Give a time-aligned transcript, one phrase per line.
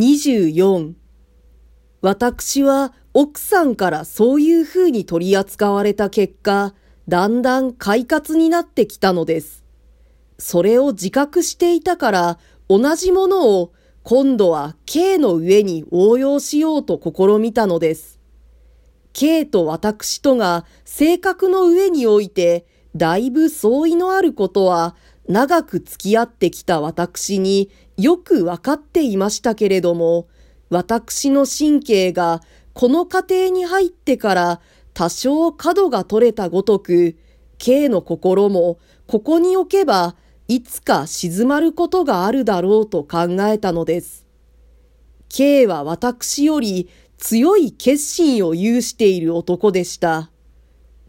[0.00, 0.94] 24
[2.00, 6.72] 私は奥さんからそういうふうに取り扱われた結果、
[7.06, 9.62] だんだん快活になってきたのです。
[10.38, 18.18] それを自覚していたから同じものを今度は K の上に応用しようと試みたのです。
[19.12, 22.64] K と私とが性格の上において
[22.96, 24.96] だいぶ相違のあることは
[25.30, 30.26] 長く付き合ってきた私によくわかっていましたけれども、
[30.70, 32.40] 私の神経が
[32.72, 34.60] この過程に入ってから
[34.92, 37.16] 多少角が取れたごとく、
[37.58, 40.16] K の心もここに置けば
[40.48, 44.26] いつか静まることがあるだろうと考えたのです。
[45.28, 50.32] K は私より強い決心を有している男でした。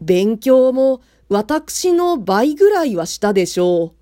[0.00, 4.01] 勉強も私の倍ぐらいはしたでしょう。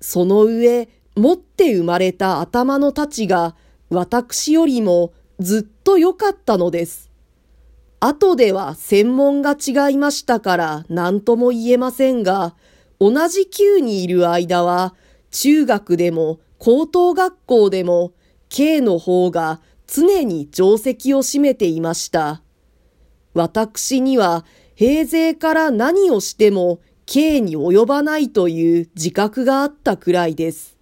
[0.00, 3.54] その上、持って生まれた頭の太ちが
[3.90, 7.10] 私よりもずっと良かったのです。
[7.98, 12.54] 後では専門が違いましたから何とも言えませんが、
[12.98, 14.94] 同じ級にいる間は
[15.30, 18.12] 中学でも高等学校でも
[18.48, 22.42] K の方が常に定石を占めていました。
[23.34, 26.80] 私には平勢から何をしても
[27.12, 30.78] K に及ばないという自覚があったくらいです。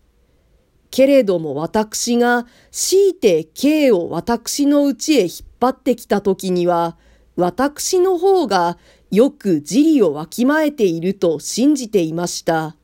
[0.90, 6.98] けれども私が強いて K を私のうちへ引っ張ってきた時には、
[7.36, 8.76] 私の方が
[9.10, 12.76] よく自利をわきまえていると信じていました。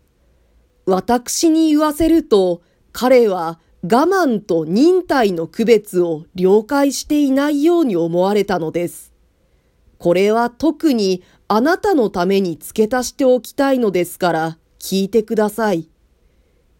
[0.86, 9.12] 私に言わせると、彼は我慢と忍耐の区別を了解していないように思われたのです。
[9.98, 11.22] これは特に
[11.56, 15.88] あなたのために付け足しておきたいのですから聞いてください。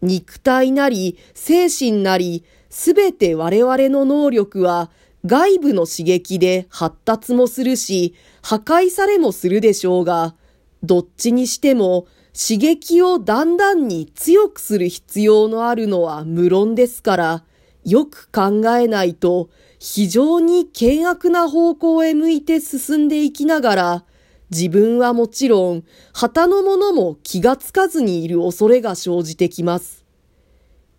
[0.01, 4.91] 肉体なり精神なりすべて我々の能力は
[5.25, 10.35] 外部の刺激で発達もするし破壊されもするでしょうが、
[10.83, 12.05] どっちにしても
[12.37, 17.43] 刺激をだんだんに強くする必要のあるのは無論ですから、
[17.85, 19.49] よく考えないと
[19.79, 24.03] 非常に険悪な方向へ向いて進んでいきながら、
[24.51, 25.83] 自分はもちろん、
[26.13, 30.05] 旗の者も気がつかずにいる恐れが生じてきます。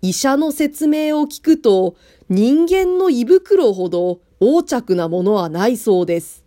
[0.02, 1.96] 医者の説明を聞くと、
[2.28, 6.44] 人間の胃袋ほど横着なものはないそうです。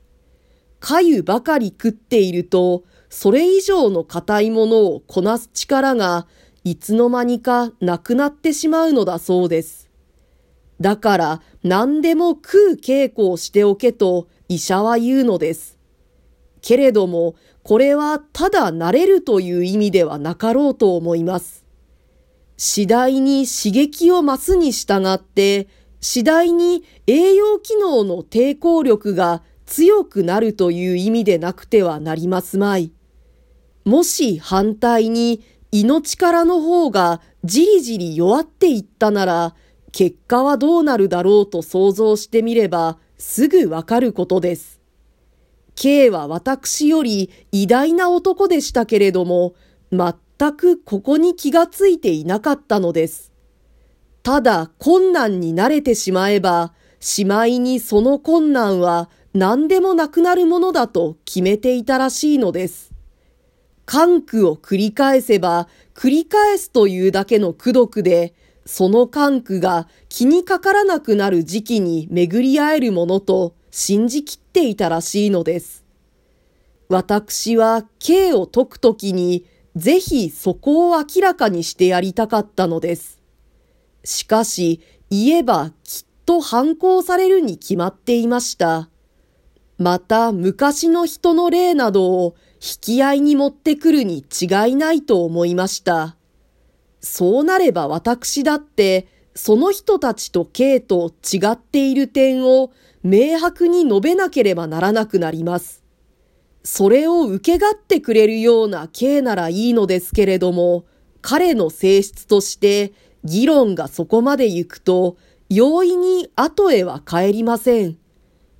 [0.79, 6.27] 粥ばかり食っていると、それ以上の硬いものをこなす力が、
[6.65, 9.89] いつの間にかなくなってしまうのだそうです。
[10.81, 15.78] だから何でも食う稽古をしておけと医者は言うのです。
[16.61, 21.65] けれども、これはただ慣れるという意味ではなかろうと思います。
[22.57, 25.67] 次第に刺激を増すに従って、
[26.01, 32.91] 次第に栄養機能の抵抗力が強くなるという意味でなくてはなりますまい。
[33.85, 35.41] もし反対に
[35.71, 39.55] 命からの方がじりじり弱っていったなら、
[39.91, 44.78] 結果はどうなるだろうと想像してみればすぐわかることです。
[45.79, 49.55] K は私より偉大な男でしたけれども、
[49.93, 53.31] 全くここに気がついていなかったのです。
[54.21, 62.91] ただ困難に慣れてしまえば、しまいにその困難は何でもなくなるものだと決めていたらしいのです。
[63.85, 68.33] 寒苦を繰り返せば、繰り返すというだけの苦毒で、
[68.65, 75.85] その寒苦が気にかからなくなる時期に巡り合えるものと信じきっていたらしいのです。
[76.89, 83.21] 私は K を解くときにぜひそこを明らかにしてやりたかったのです。
[84.03, 88.89] しかし言えばきっと反抗されるに決まっていました。
[89.77, 96.17] また昔の人の例などを引き合いに持ってくるに違いないと思いました。
[97.01, 99.07] そうなれば私だって
[99.41, 102.73] その人たちと K と違っている点を
[103.03, 105.81] 明白に述べなければならなくなります。
[106.65, 110.83] それを受け勝ってくれるような K ならいいのですけれども、
[111.21, 112.91] 彼の性質として
[113.23, 115.15] 議論がそこまで行くと、
[115.49, 117.97] 容易に後へは帰りません。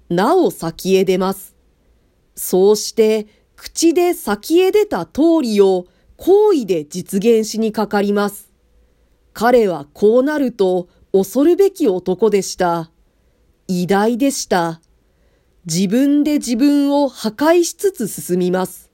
[0.09, 1.57] なお先へ出ます。
[2.35, 3.27] そうして、
[3.57, 8.48] 口で先へ出た通りを行為で実現しにかかります。
[9.33, 12.91] 彼はこうなると恐るべき男でした。
[13.67, 14.81] 偉大でした。
[15.65, 18.91] 自分で自分を破壊しつつ進みます。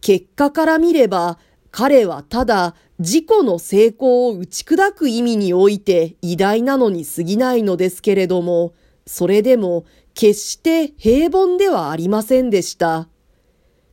[0.00, 1.38] 結果から見れば、
[1.70, 8.74] 彼はただ自己の成功を打ち砕く意味において偉大なのに過ぎないのですけれども、
[9.06, 9.84] それでも
[10.14, 13.08] 決して平凡ではありませんでした。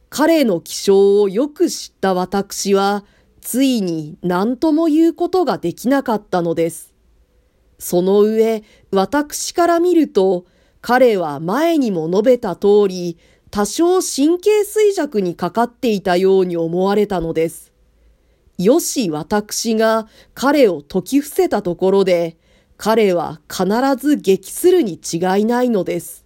[0.09, 3.05] 彼の気象をよく知った私は、
[3.41, 6.93] ついに何とも言うことができなかったのです。
[7.79, 10.45] その上、私から見ると、
[10.81, 13.17] 彼は前にも述べた通り、
[13.49, 17.71] 多少神経衰弱にかかっていたように思われたのです。
[18.57, 22.37] よし私が彼を解き伏せたところで、
[22.77, 23.65] 彼は必
[23.97, 26.25] ず激するに違いないのです。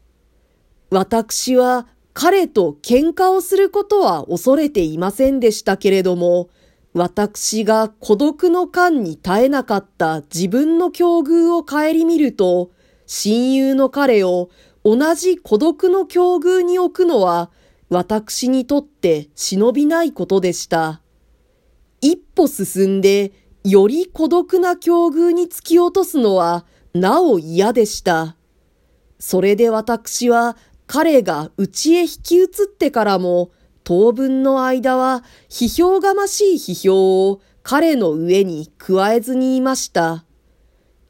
[0.90, 6.50] 私は彼と喧嘩をすることは恐れていませんでしたけれども、
[6.96, 12.72] 私が孤独の間に耐えなかった自分の境遇を顧みると、
[13.06, 14.50] 親友の彼を
[14.86, 17.52] 同じ孤独の境遇に置くのは、
[17.90, 21.02] 私にとって忍びないことでした。
[22.00, 23.34] 一歩進んで、
[23.66, 28.38] より孤独な境遇に突き落とすのは、なお嫌でした。
[29.20, 30.56] それで私は、
[30.88, 33.52] 彼が家へ引き移ってからも、
[33.86, 40.26] 当分の間は批評がましい批評を彼の上に加えずにいました。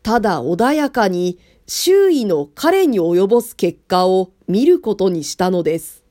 [0.04, 6.04] ただ穏やかに周囲の彼に及ぼす結果を見ることにしたのです。